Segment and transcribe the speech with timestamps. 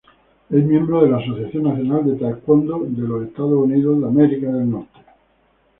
[0.49, 3.99] Es miembro de la Asociación Nacional de Taekwondo de los Estados Unidos.